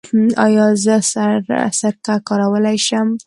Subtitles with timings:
[0.45, 0.95] ایا زه
[1.79, 3.07] سرکه کارولی شم؟